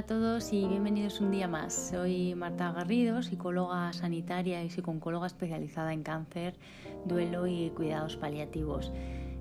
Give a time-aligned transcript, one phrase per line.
[0.00, 1.90] a todos y bienvenidos un día más.
[1.90, 6.54] Soy Marta Garrido, psicóloga sanitaria y psicooncóloga especializada en cáncer,
[7.04, 8.90] duelo y cuidados paliativos.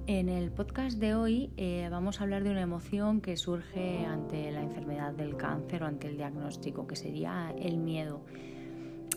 [0.05, 4.52] En el podcast de hoy eh, vamos a hablar de una emoción que surge ante
[4.52, 8.20] la enfermedad del cáncer o ante el diagnóstico, que sería el miedo.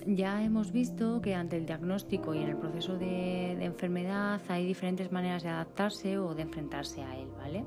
[0.07, 4.64] Ya hemos visto que ante el diagnóstico y en el proceso de, de enfermedad hay
[4.64, 7.64] diferentes maneras de adaptarse o de enfrentarse a él, ¿vale?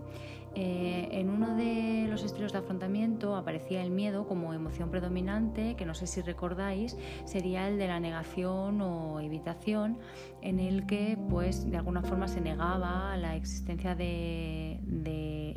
[0.58, 5.86] Eh, en uno de los estilos de afrontamiento aparecía el miedo como emoción predominante, que
[5.86, 9.98] no sé si recordáis, sería el de la negación o evitación,
[10.42, 14.80] en el que pues de alguna forma se negaba la existencia de,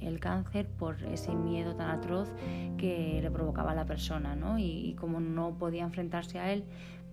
[0.03, 2.28] el cáncer por ese miedo tan atroz
[2.77, 4.59] que le provocaba a la persona, ¿no?
[4.59, 6.65] y como no podía enfrentarse a él,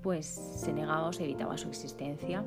[0.02, 2.44] pues se negaba o se evitaba su existencia.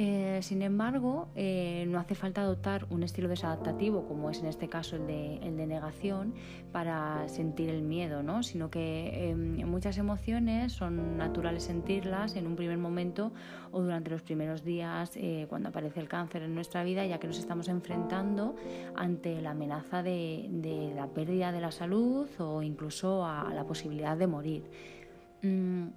[0.00, 4.68] Eh, sin embargo, eh, no hace falta adoptar un estilo desadaptativo, como es en este
[4.68, 6.34] caso el de, negación,
[6.70, 8.44] para sentir el miedo, ¿no?
[8.44, 13.32] sino que em, muchas emociones son naturales sentirlas en un primer momento
[13.72, 17.26] o durante los primeros días eh, cuando aparece el cáncer en nuestra vida, ya que
[17.26, 18.54] nos estamos enfrentando
[18.94, 24.28] ante la amenaza de, la pérdida de la salud o incluso a, la posibilidad de
[24.28, 24.62] morir.
[25.42, 25.88] Mm,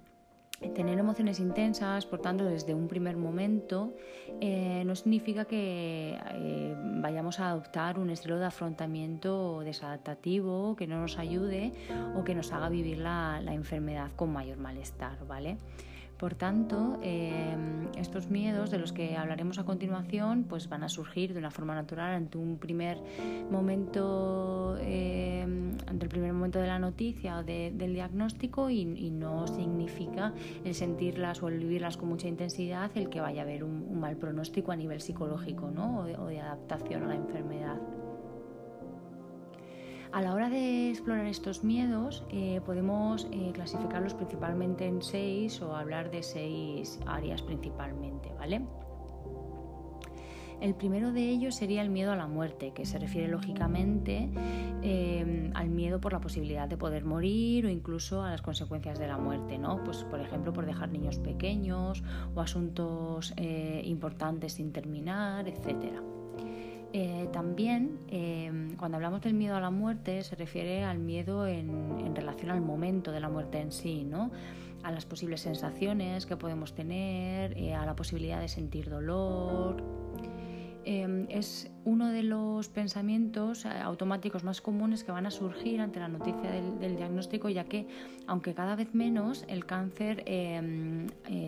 [0.74, 3.94] Tener emociones intensas, por tanto, desde un primer momento,
[4.40, 11.00] eh, no significa que eh, vayamos a adoptar un estilo de afrontamiento desadaptativo que no
[11.00, 11.72] nos ayude
[12.16, 15.58] o que nos haga vivir la, la enfermedad con mayor malestar, ¿vale?
[16.22, 21.32] Por tanto, em, estos miedos de los que hablaremos a continuación pues van a surgir
[21.32, 22.98] de una forma natural ante un primer
[23.50, 30.32] momento, em, ante el primer momento de la noticia o del diagnóstico y, no significa
[30.64, 34.16] el sentirlas o el vivirlas con mucha intensidad el que vaya a haber un, mal
[34.16, 37.80] pronóstico a nivel psicológico o de adaptación a la enfermedad.
[40.12, 45.74] A la hora de explorar estos miedos eh, podemos eh, clasificarlos principalmente en seis o
[45.74, 48.60] hablar de seis áreas principalmente, ¿vale?
[50.60, 54.28] El primero de ellos sería el miedo a la muerte, que se refiere lógicamente
[54.82, 59.08] eh, al miedo por la posibilidad de poder morir o incluso a las consecuencias de
[59.08, 59.82] la muerte, ¿no?
[59.82, 63.34] Pues por ejemplo por dejar niños pequeños o asuntos
[63.82, 66.11] importantes sin terminar, etcétera.
[66.94, 72.14] Eh, también, em, cuando hablamos del miedo a la muerte, se refiere al miedo en,
[72.14, 74.30] relación al momento de la muerte en sí, ¿no?
[74.82, 79.82] a las posibles sensaciones que podemos tener, eh, a la posibilidad de sentir dolor.
[80.84, 86.00] Em, es uno de los pensamientos eh, automáticos más comunes que van a surgir ante
[86.00, 87.86] la noticia del, diagnóstico, ya que,
[88.26, 90.24] aunque cada vez menos, el cáncer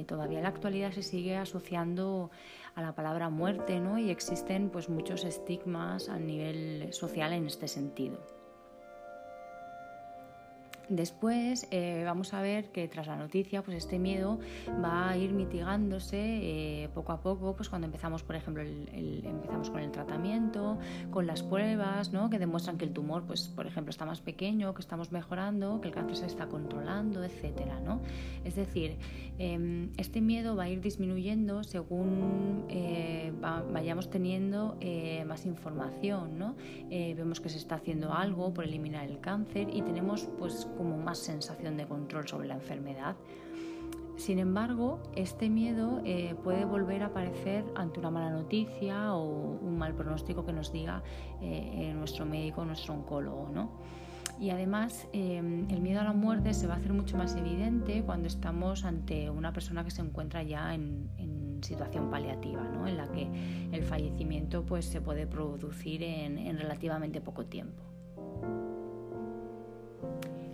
[0.05, 2.31] em, todavía en la actualidad se sigue asociando
[2.75, 3.99] a la palabra muerte, ¿no?
[3.99, 8.44] Y existen pues muchos estigmas a nivel social en este sentido.
[10.94, 14.38] Después eh, vamos a ver que tras la noticia, pues este miedo
[14.82, 19.81] va a ir mitigándose eh, poco a poco, pues cuando empezamos, por ejemplo, empezamos con
[19.81, 20.78] el tratamiento,
[21.10, 22.31] con las pruebas, ¿no?
[22.31, 25.88] que demuestran que el tumor, pues, por ejemplo, está más pequeño, que estamos mejorando, que
[25.88, 28.00] el cáncer se está controlando, etcétera, ¿no?
[28.44, 28.97] Es decir,
[29.38, 33.32] em, este miedo va a ir disminuyendo según eh,
[33.72, 34.78] vayamos teniendo
[35.26, 36.55] más información, ¿no?
[36.88, 41.19] vemos que se está haciendo algo por eliminar el cáncer y tenemos, pues, como más
[41.19, 43.17] sensación de control sobre la enfermedad.
[44.17, 49.77] Sin embargo, este miedo eh, puede volver a aparecer ante una mala noticia o un
[49.77, 51.03] mal pronóstico que nos diga
[51.41, 53.50] eh, nuestro médico, nuestro oncólogo.
[53.53, 53.71] ¿no?
[54.39, 58.03] Y además, em, el miedo a la muerte se va a hacer mucho más evidente
[58.05, 61.12] cuando estamos ante una persona que se encuentra ya en,
[61.62, 62.87] situación paliativa, ¿no?
[62.87, 63.27] en la que
[63.73, 67.83] el fallecimiento pues, se puede producir en relativamente poco tiempo.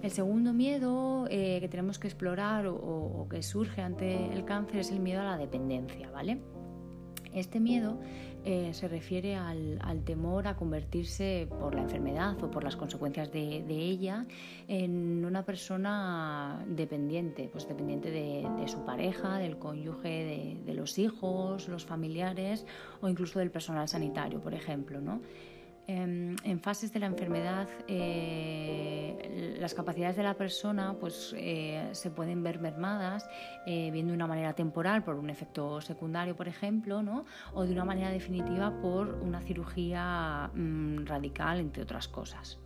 [0.02, 4.90] El segundo miedo eh, que tenemos que explorar o, que surge ante el cáncer es
[4.90, 6.40] el miedo a la dependencia, ¿vale?
[7.34, 8.00] Este miedo
[8.44, 13.62] eh, se refiere al, temor a convertirse por la enfermedad o por las consecuencias de,
[13.68, 14.26] ella
[14.66, 21.68] en una persona dependiente, pues dependiente de, su pareja, del cónyuge, de, de, los hijos,
[21.68, 22.66] los familiares
[23.02, 25.20] o incluso del personal sanitario, por ejemplo, ¿no?
[25.90, 32.12] Em, en fases de la enfermedad eh, las capacidades de la persona pues, eh, se
[32.12, 33.28] pueden ver mermadas
[33.66, 37.24] eh, bien de una manera temporal por un efecto secundario, por ejemplo, ¿no?
[37.54, 42.60] o de una manera definitiva por una cirugía mm, radical, entre otras cosas.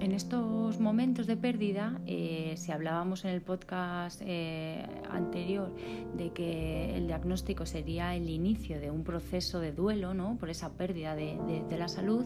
[0.00, 5.72] En estos momentos de pérdida, eh, si hablábamos en el podcast eh, anterior
[6.16, 10.36] de que el diagnóstico sería el inicio de un proceso de duelo ¿no?
[10.38, 11.36] por esa pérdida de,
[11.76, 12.24] la salud,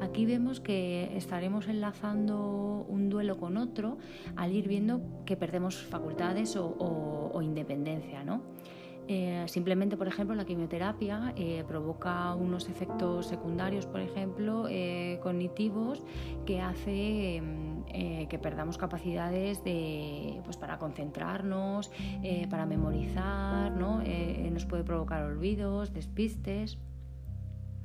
[0.00, 3.98] aquí vemos que estaremos enlazando un duelo con otro
[4.36, 6.76] al ir viendo que perdemos facultades o,
[7.32, 8.24] o independencia.
[8.24, 8.42] ¿no?
[9.08, 16.02] Eh, simplemente, por ejemplo, la quimioterapia eh, provoca unos efectos secundarios, por ejemplo, eh, cognitivos,
[16.44, 21.90] que hace mm, que perdamos capacidades de, pues, para concentrarnos,
[22.50, 24.02] para memorizar, ¿no?
[24.50, 26.78] nos puede provocar olvidos, despistes.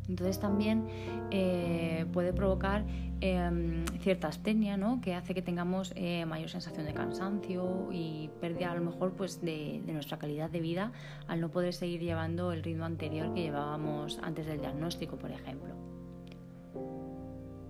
[0.09, 0.88] Entonces también
[1.31, 2.83] eh, puede provocar
[3.21, 5.00] em, cierta astenia, ¿no?
[5.01, 9.42] que hace que tengamos eh, mayor sensación de cansancio y pérdida a lo mejor pues,
[9.42, 10.92] de, nuestra calidad de vida
[11.27, 15.75] al no poder seguir llevando el ritmo anterior que llevábamos antes del diagnóstico, por ejemplo.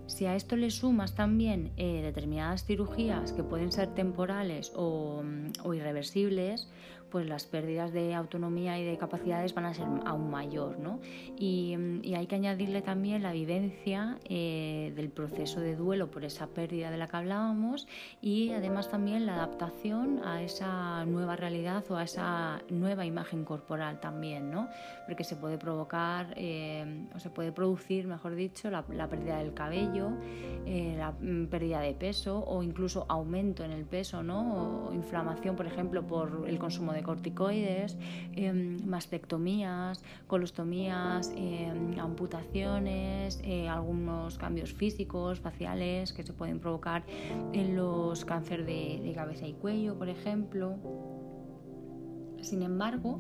[0.08, 5.24] Si a esto le sumas también eh, determinadas cirugías que pueden ser temporales o,
[5.64, 6.70] o irreversibles,
[7.12, 10.80] pues las pérdidas de autonomía y de capacidades van a ser aún mayor.
[10.80, 11.00] ¿no?
[11.38, 11.78] Y,
[12.16, 16.98] hay que añadirle también la vivencia eh, del proceso de duelo por esa pérdida de
[16.98, 17.88] la que hablábamos
[18.22, 24.00] y además también la adaptación a esa nueva realidad o a esa nueva imagen corporal
[24.00, 24.68] también, ¿no?
[25.06, 30.12] porque se puede provocar eh, o se puede producir, mejor dicho, la, pérdida del cabello,
[30.66, 34.88] eh, la mm, pérdida de peso o incluso aumento en el peso ¿no?
[34.90, 37.98] o inflamación, por ejemplo, por el consumo de corticoides,
[38.36, 47.04] em, mastectomías, colostomías, em, amputaciones, eh, algunos cambios físicos, faciales que se pueden provocar
[47.54, 50.78] en los cánceres de, cabeza y cuello, por ejemplo.
[52.42, 53.20] Sin embargo,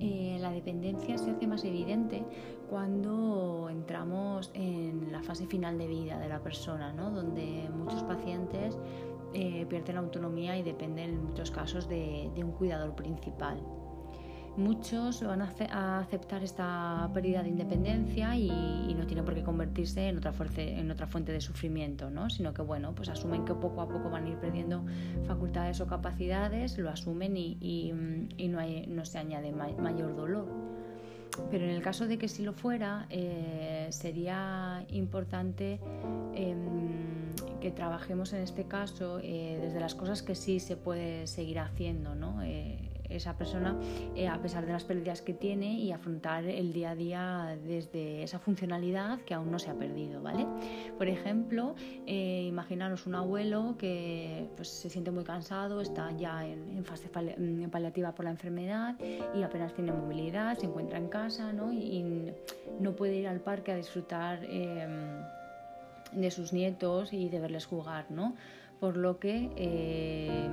[0.00, 2.24] eh, la dependencia se hace más evidente
[2.68, 7.10] cuando entramos en la fase final de vida de la persona, ¿no?
[7.10, 8.76] donde muchos pacientes
[9.34, 13.60] eh, pierden la autonomía y dependen en muchos casos de, un cuidador principal.
[14.56, 20.18] Muchos van a aceptar esta pérdida de independencia y, no tiene por qué convertirse en
[20.18, 22.28] otra, en otra fuente de sufrimiento, ¿no?
[22.28, 24.84] sino que bueno, pues asumen que poco a poco van a ir perdiendo
[25.26, 27.92] facultades o capacidades, lo asumen y,
[28.48, 28.58] no,
[28.88, 30.48] no, se añade mayor dolor.
[31.50, 35.80] Pero en el caso de que si lo fuera, eh, sería importante
[36.34, 37.27] em,
[37.60, 42.14] que trabajemos en este caso eh, desde las cosas que sí se puede seguir haciendo,
[42.14, 42.42] ¿no?
[42.42, 43.76] Eh, esa persona
[44.14, 48.22] eh, a pesar de las pérdidas que tiene y afrontar el día a día desde
[48.22, 50.46] esa funcionalidad que aún no se ha perdido, ¿vale?
[50.96, 51.74] Por ejemplo,
[52.06, 58.12] eh, imaginaros un abuelo que pues, se siente muy cansado, está ya en, fase paliativa
[58.14, 58.96] por la enfermedad
[59.34, 61.72] y apenas tiene movilidad, se encuentra en casa ¿no?
[61.72, 62.32] y,
[62.80, 65.20] no puede ir al parque a disfrutar em,
[66.12, 68.34] de sus nietos y de verles jugar, ¿no?
[68.80, 70.48] por lo que eh,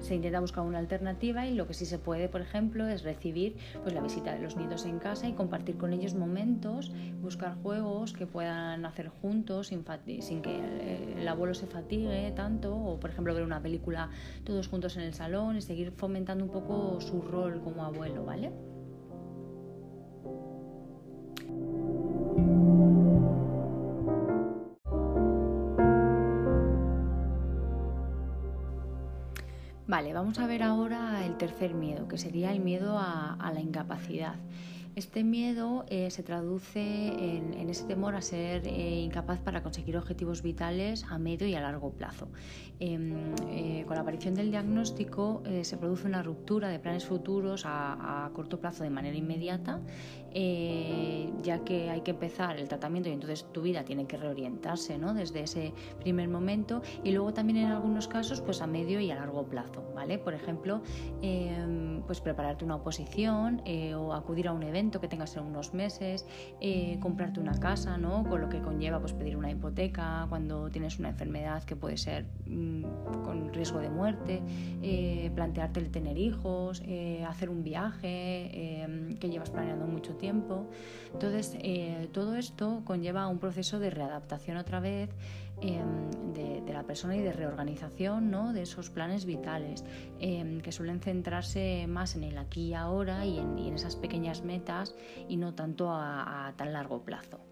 [0.00, 3.56] se intenta buscar una alternativa y lo que sí se puede, por ejemplo, es recibir
[3.82, 8.12] pues, la visita de los niños en casa y compartir con ellos momentos, buscar juegos
[8.12, 9.84] que puedan hacer juntos sin,
[10.20, 14.10] sin que el abuelo se fatigue tanto, o por ejemplo ver una película
[14.44, 18.75] todos juntos en el salón y seguir fomentando un poco su rol como abuelo, ¿vale?
[29.86, 34.34] Vale, vamos a ver ahora el tercer miedo, que sería el miedo a, la incapacidad.
[34.96, 40.40] Este miedo eh, se traduce en, ese temor a ser eh, incapaz para conseguir objetivos
[40.40, 42.28] vitales a medio y a largo plazo.
[42.80, 48.30] Em, eh, con la aparición del diagnóstico se produce una ruptura de planes futuros a,
[48.32, 49.80] corto plazo de manera inmediata,
[51.42, 55.14] ya que hay que empezar el tratamiento y entonces tu vida tiene que reorientarse ¿no?
[55.14, 59.14] desde ese primer momento y luego también en algunos casos pues a medio y a
[59.14, 59.82] largo plazo.
[59.94, 60.18] ¿vale?
[60.18, 60.82] Por ejemplo,
[61.22, 63.62] em, pues prepararte una oposición
[63.96, 66.26] o acudir a un evento que tengas en unos meses,
[66.60, 68.24] eh, comprarte una casa, ¿no?
[68.24, 72.26] con lo que conlleva pues, pedir una hipoteca cuando tienes una enfermedad que puede ser
[72.46, 72.84] mm,
[73.24, 74.42] con riesgo de muerte,
[74.82, 80.66] eh, plantearte el tener hijos, eh, hacer un viaje em, que llevas planeando mucho tiempo.
[81.12, 81.56] Entonces,
[82.12, 85.10] todo esto conlleva un proceso de readaptación otra vez
[85.60, 88.52] Em, de, la persona y de reorganización ¿no?
[88.52, 89.82] de esos planes vitales,
[90.20, 94.94] em, que suelen centrarse más en el aquí y ahora y en, esas pequeñas metas
[95.26, 97.45] y no tanto a, tan largo plazo.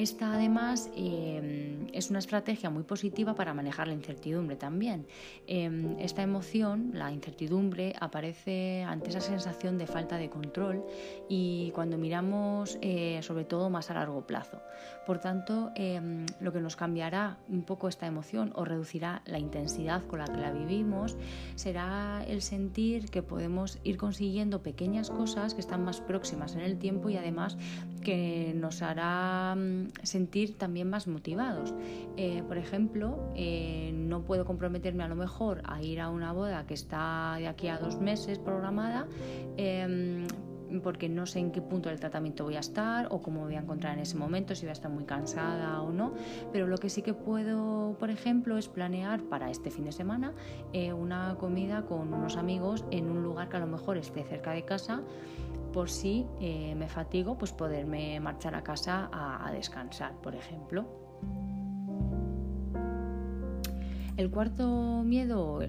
[0.00, 5.06] Esta además em, es una estrategia muy positiva para manejar la incertidumbre también.
[5.46, 10.82] Em, esta emoción, la incertidumbre, aparece ante esa sensación de falta de control
[11.28, 14.62] y cuando miramos eh, sobre todo más a largo plazo.
[15.04, 20.02] Por tanto, em, lo que nos cambiará un poco esta emoción o reducirá la intensidad
[20.06, 21.18] con la que la vivimos
[21.56, 26.78] será el sentir que podemos ir consiguiendo pequeñas cosas que están más próximas en el
[26.78, 27.58] tiempo y además
[28.00, 29.56] que nos hará
[30.02, 31.74] sentir también más motivados.
[32.16, 36.66] Eh, por ejemplo, eh, no puedo comprometerme a lo mejor a ir a una boda
[36.66, 39.06] que está de aquí a dos meses programada.
[39.56, 40.26] Em,
[40.82, 43.58] porque no sé en qué punto del tratamiento voy a estar o cómo voy a
[43.58, 46.14] encontrar en ese momento, si voy a estar muy cansada o no.
[46.52, 50.32] Pero lo que sí que puedo, por ejemplo, es planear para este fin de semana
[50.72, 54.52] eh, una comida con unos amigos en un lugar que a lo mejor esté cerca
[54.52, 55.02] de casa
[55.72, 60.86] por si eh, me fatigo, pues poderme marchar a casa a, descansar, por ejemplo.
[64.16, 65.60] El cuarto miedo,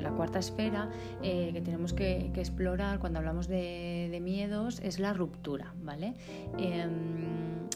[0.00, 0.88] la cuarta esfera
[1.22, 6.14] eh, que tenemos que, explorar cuando hablamos de, miedos es la ruptura, ¿vale?
[6.58, 7.68] Em,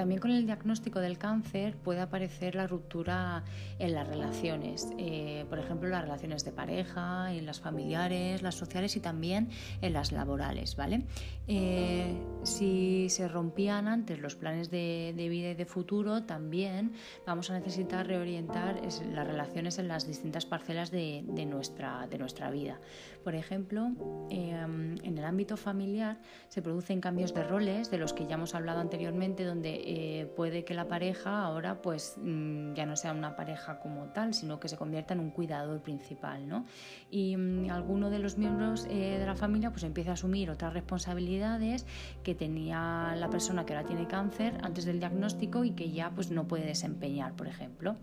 [0.00, 3.44] también con el diagnóstico del cáncer puede aparecer la ruptura
[3.78, 8.96] en las relaciones, eh, por ejemplo, las relaciones de pareja, en las familiares, las sociales
[8.96, 9.50] y también
[9.82, 11.04] en las laborales, ¿vale?
[11.48, 16.92] Eh, si se rompían antes los planes de, vida y de futuro, también
[17.26, 18.80] vamos a necesitar reorientar
[19.12, 22.80] las relaciones en las distintas parcelas de, nuestra, de nuestra vida.
[23.24, 23.90] Por ejemplo,
[24.30, 28.54] em, en el ámbito familiar se producen cambios de roles de los que ya hemos
[28.54, 33.34] hablado anteriormente, donde eh, puede que la pareja ahora pues mm, ya no sea una
[33.34, 36.64] pareja como tal, sino que se convierta en un cuidador principal, ¿no?
[37.10, 40.74] Y mm, alguno de los miembros eh, de la familia pues empieza a asumir otras
[40.74, 41.86] responsabilidades
[42.22, 46.30] que tenía la persona que ahora tiene cáncer antes del diagnóstico y que ya pues
[46.30, 47.96] no puede desempeñar, por ejemplo.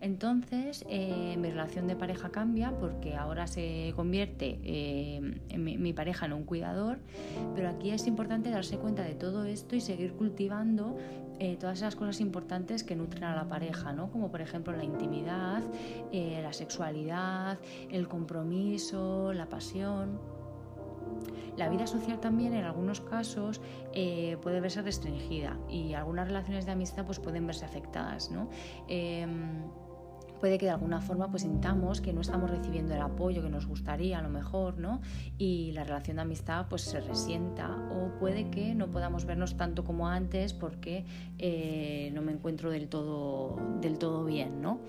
[0.00, 5.20] Entonces eh, mi relación de pareja cambia porque ahora se convierte eh,
[5.56, 6.98] mi, pareja en un cuidador,
[7.54, 10.96] pero aquí es importante darse cuenta de todo esto y seguir cultivando
[11.40, 14.10] eh, todas esas cosas importantes que nutren a la pareja, ¿no?
[14.10, 15.62] como por ejemplo la intimidad,
[16.12, 17.58] la sexualidad,
[17.90, 20.20] el compromiso, la pasión.
[21.56, 23.60] La vida social también en algunos casos
[24.42, 28.30] puede verse restringida y algunas relaciones de amistad pues, pueden verse afectadas.
[28.30, 28.48] ¿no?
[28.86, 29.62] Em,
[30.40, 33.66] puede que de alguna forma pues sintamos que no estamos recibiendo el apoyo que nos
[33.66, 35.00] gustaría a lo mejor, ¿no?
[35.36, 39.84] Y la relación de amistad pues se resienta o puede que no podamos vernos tanto
[39.84, 41.04] como antes porque
[41.38, 44.80] eh, no me encuentro del todo, del todo bien, ¿no?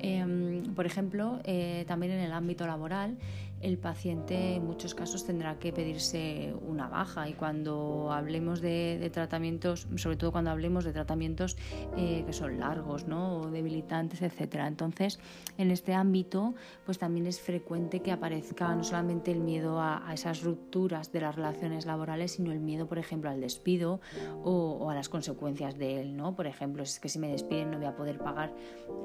[0.00, 3.16] Em, por ejemplo, eh, también en el ámbito laboral,
[3.60, 9.86] el paciente en muchos casos tendrá que pedirse una baja y cuando hablemos de, tratamientos,
[9.96, 11.56] sobre todo cuando hablemos de tratamientos
[11.96, 13.38] eh, que son largos ¿no?
[13.38, 14.66] o debilitantes, etcétera.
[14.66, 15.18] Entonces,
[15.58, 20.42] en este ámbito, pues también es frecuente que aparezca no solamente el miedo a, esas
[20.42, 24.00] rupturas de las relaciones laborales, sino el miedo, por ejemplo, al despido
[24.42, 26.34] o, o, a las consecuencias de él, ¿no?
[26.34, 28.54] Por ejemplo, es que si me despiden no voy a poder pagar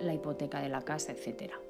[0.02, 1.65] la hipoteca de la casa, etcétera.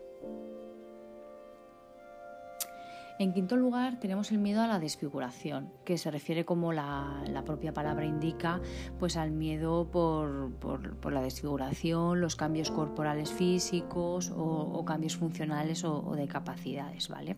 [3.18, 7.74] En quinto lugar, tenemos el miedo a la desfiguración, que se refiere, como la, propia
[7.74, 8.60] palabra indica,
[9.00, 16.16] pues al miedo por, la desfiguración, los cambios corporales físicos o, cambios funcionales o, o
[16.16, 17.38] de capacidades, ¿vale?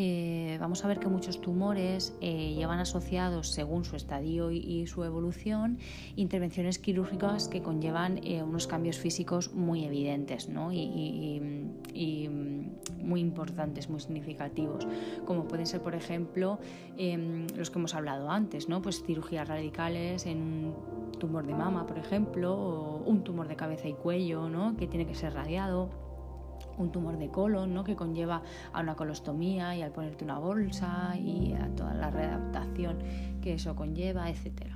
[0.00, 5.02] Eh, vamos a ver que muchos tumores eh, llevan asociados, según su estadio y, su
[5.02, 5.78] evolución,
[6.14, 11.40] intervenciones quirúrgicas que conllevan eh, unos cambios físicos muy evidentes y,
[13.02, 14.86] muy importantes, muy significativos,
[15.24, 16.60] como pueden ser, por ejemplo,
[16.96, 18.80] em, los que hemos hablado antes, ¿no?
[18.80, 23.88] pues cirugías radicales en un tumor de mama, por ejemplo, o un tumor de cabeza
[23.88, 24.76] y cuello, ¿no?
[24.76, 26.07] que tiene que ser radiado
[26.78, 27.84] un tumor de colon, ¿no?
[27.84, 28.42] que conlleva
[28.72, 32.98] a una colostomía y al ponerte una bolsa y a toda la readaptación
[33.40, 34.66] que eso conlleva, etc.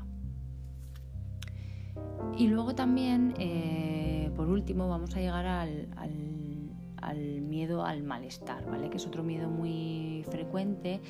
[2.36, 8.88] Y luego también, eh, por último, vamos a llegar al, al, miedo al malestar, ¿vale?
[8.88, 11.00] que es otro miedo muy frecuente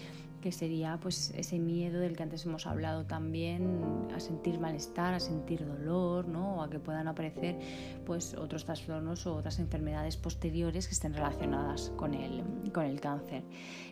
[0.42, 3.80] que sería pues ese miedo del que antes hemos hablado también
[4.14, 6.56] a sentir malestar, a sentir dolor, ¿no?
[6.56, 7.58] o a que puedan aparecer
[8.04, 13.44] pues otros trastornos o otras enfermedades posteriores que estén relacionadas con el, con el cáncer.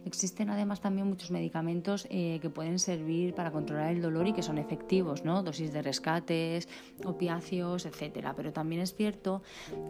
[0.04, 4.42] Existen además también muchos medicamentos eh, que pueden servir para controlar el dolor y que
[4.42, 5.42] son efectivos, ¿no?
[5.42, 6.68] dosis de rescates,
[7.04, 8.34] opiáceos, etcétera.
[8.36, 9.42] Pero también es cierto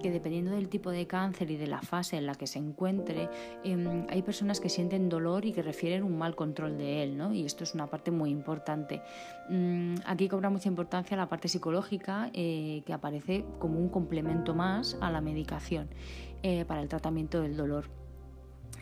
[0.03, 3.31] que dependiendo del tipo de cáncer y de la fase en la que se encuentre,
[3.65, 7.17] em, hay personas que sienten dolor y que refieren un mal control control de él,
[7.17, 7.33] ¿no?
[7.33, 9.03] Y esto es una parte muy importante.
[9.49, 14.97] Mm, aquí cobra mucha importancia la parte psicológica eh, que aparece como un complemento más
[15.01, 15.89] a la medicación
[16.43, 18.00] eh, para el tratamiento del dolor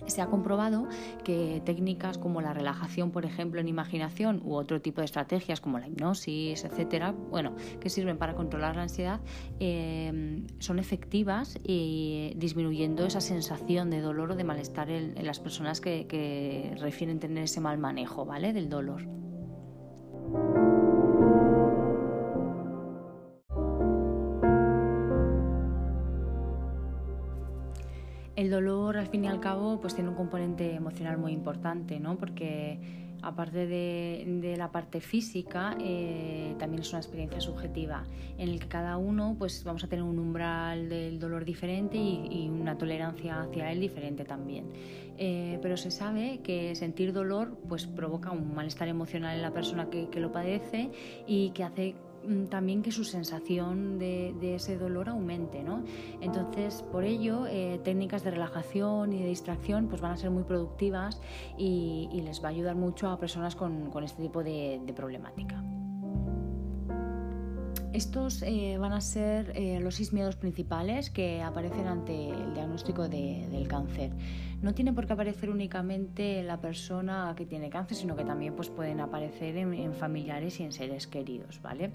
[0.06, 0.86] se ha comprobado
[1.24, 5.78] que técnicas como la relajación, por ejemplo, en imaginación u otro tipo de estrategias como
[5.78, 9.20] la hipnosis, etcétera, bueno, que sirven para controlar la ansiedad,
[9.60, 15.80] eh, son efectivas y disminuyendo esa sensación de dolor o de malestar en, las personas
[15.80, 18.52] que, que refieren tener ese mal manejo, ¿vale?
[18.52, 19.02] Del dolor.
[28.48, 32.16] El dolor, al fin y al cabo, pues tiene un componente emocional muy importante, ¿no?
[32.16, 32.80] Porque
[33.20, 38.04] aparte de, la parte física, eh, también es una experiencia subjetiva
[38.38, 42.48] en el que cada uno pues vamos a tener un umbral del dolor diferente y,
[42.48, 44.72] una tolerancia hacia él diferente también.
[45.18, 49.90] Eh, pero se sabe que sentir dolor pues provoca un malestar emocional en la persona
[49.90, 50.90] que, que lo padece
[51.26, 51.96] y que hace
[52.48, 55.62] también que su sensación de, ese dolor aumente.
[55.62, 55.84] ¿no?
[56.20, 60.44] Entonces, por ello, eh, técnicas de relajación y de distracción pues van a ser muy
[60.44, 61.20] productivas
[61.56, 65.62] y, les va a ayudar mucho a personas con, este tipo de, problemática.
[67.92, 73.08] Estos eh, van a ser eh, los seis miedos principales que aparecen ante el diagnóstico
[73.08, 74.12] del cáncer
[74.60, 78.68] no tiene por qué aparecer únicamente la persona que tiene cáncer, sino que también pues,
[78.68, 81.92] pueden aparecer en, familiares y en seres queridos, ¿vale?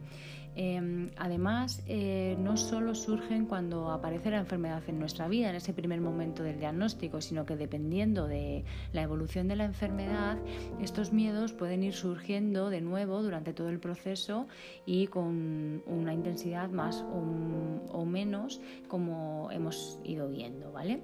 [0.55, 5.73] Em, además, eh, no solo surgen cuando aparece la enfermedad en nuestra vida, en ese
[5.73, 10.37] primer momento del diagnóstico, sino que dependiendo de la evolución de la enfermedad,
[10.79, 14.47] estos miedos pueden ir surgiendo de nuevo durante todo el proceso
[14.85, 21.01] y con una intensidad más o, o menos como hemos ido viendo, ¿vale?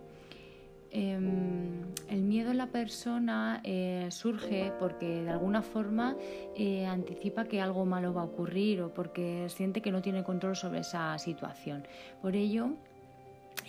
[0.91, 6.15] Em, el miedo en la persona eh, surge porque de alguna forma
[6.55, 10.55] eh, anticipa que algo malo va a ocurrir o porque siente que no tiene control
[10.55, 11.88] sobre esa situación.
[12.22, 12.72] Por ello,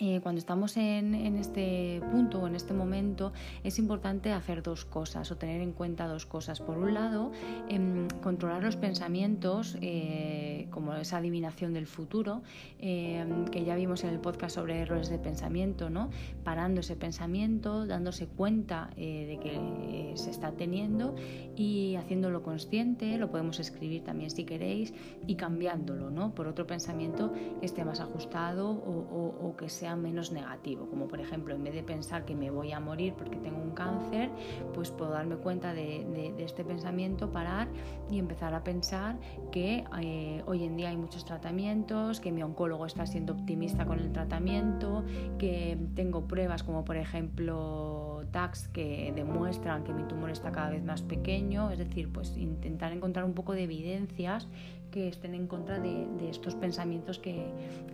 [0.03, 5.29] eh, cuando estamos en, este punto o en este momento es importante hacer dos cosas
[5.29, 6.59] o tener en cuenta dos cosas.
[6.59, 7.31] Por un lado,
[7.69, 12.41] em, controlar los pensamientos, eh, como esa adivinación del futuro,
[12.79, 16.09] em, que ya vimos en el podcast sobre errores de pensamiento, ¿no?
[16.43, 21.13] parando ese pensamiento, dándose cuenta eh, de que se está teniendo
[21.55, 24.95] y haciéndolo consciente, lo podemos escribir también si queréis,
[25.27, 26.33] y cambiándolo ¿no?
[26.33, 31.55] por otro pensamiento que esté más ajustado o que sea menos negativo, como por ejemplo
[31.55, 34.29] en vez de pensar que me voy a morir porque tengo un cáncer,
[34.73, 37.67] pues puedo darme cuenta de, este pensamiento, parar
[38.09, 39.17] y empezar a pensar
[39.51, 43.99] que eh, hoy en día hay muchos tratamientos, que mi oncólogo está siendo optimista con
[43.99, 45.03] el tratamiento,
[45.37, 50.83] que tengo pruebas como por ejemplo TACs que demuestran que mi tumor está cada vez
[50.83, 54.47] más pequeño, es decir, pues intentar encontrar un poco de evidencias
[54.91, 57.51] que estén en contra de, estos pensamientos que,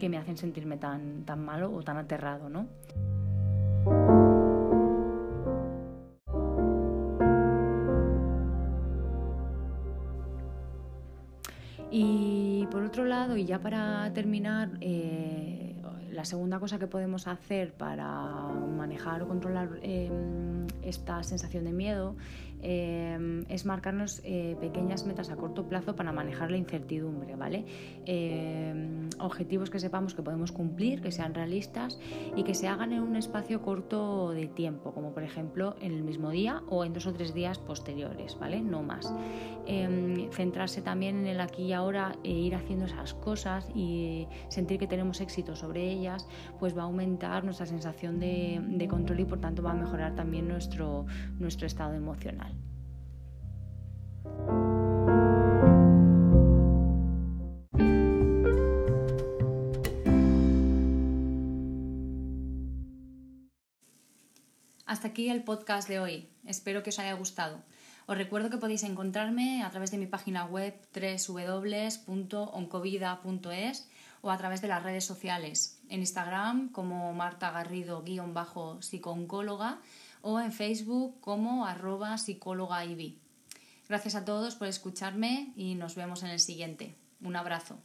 [0.10, 2.68] me hacen sentirme tan, tan malo o tan aterrado, ¿no?
[11.90, 15.68] Y por otro lado, y ya para terminar, eh,
[16.18, 18.04] la segunda cosa que podemos hacer para
[18.76, 22.16] manejar o controlar em, esta sensación de miedo
[22.62, 27.66] em, es marcarnos eh, pequeñas metas a corto plazo para manejar la incertidumbre, ¿vale?
[28.06, 32.00] Em, objetivos que sepamos que podemos cumplir, que sean realistas
[32.36, 36.04] y que se hagan en un espacio corto de tiempo, como por ejemplo en el
[36.04, 38.62] mismo día o en dos o tres días posteriores, ¿vale?
[38.62, 39.14] No más.
[40.32, 44.88] centrarse también en el aquí y ahora e ir haciendo esas cosas y sentir que
[44.88, 46.28] tenemos éxito sobre ellas
[46.60, 50.48] pues va a aumentar nuestra sensación de, control y por tanto va a mejorar también
[50.58, 51.06] nuestro,
[51.38, 52.52] nuestro estado emocional.
[64.88, 66.28] Hasta aquí el podcast de hoy.
[66.44, 67.62] Espero que os haya gustado.
[68.08, 73.90] Os recuerdo que podéis encontrarme a través de mi página web www.oncovida.es
[74.22, 79.82] o a través de las redes sociales, en Instagram como Marta Garrido-psicooncóloga
[80.22, 82.84] o en Facebook como arroba psicóloga
[83.90, 86.96] Gracias a todos por escucharme y nos vemos en el siguiente.
[87.22, 87.78] Un abrazo.